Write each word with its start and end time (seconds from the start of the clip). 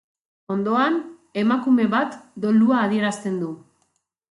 Ondoan, 0.55 0.97
emakume 1.43 1.87
bat 1.95 2.19
dolua 2.47 2.85
adierazten 2.89 3.41
du. 3.45 3.57